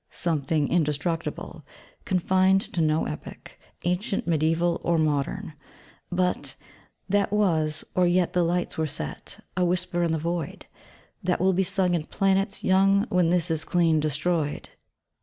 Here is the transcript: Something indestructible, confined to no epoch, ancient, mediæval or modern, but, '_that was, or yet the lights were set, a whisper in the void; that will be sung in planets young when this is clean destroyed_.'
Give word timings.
Something 0.09 0.67
indestructible, 0.67 1.63
confined 2.05 2.61
to 2.73 2.81
no 2.81 3.05
epoch, 3.05 3.55
ancient, 3.83 4.27
mediæval 4.27 4.79
or 4.81 4.97
modern, 4.97 5.53
but, 6.11 6.55
'_that 7.11 7.29
was, 7.31 7.83
or 7.93 8.07
yet 8.07 8.33
the 8.33 8.41
lights 8.41 8.79
were 8.79 8.87
set, 8.87 9.41
a 9.55 9.63
whisper 9.63 10.01
in 10.01 10.11
the 10.11 10.17
void; 10.17 10.65
that 11.21 11.39
will 11.39 11.53
be 11.53 11.61
sung 11.61 11.93
in 11.93 12.05
planets 12.05 12.63
young 12.63 13.05
when 13.09 13.29
this 13.29 13.51
is 13.51 13.63
clean 13.63 14.01
destroyed_.' 14.01 14.69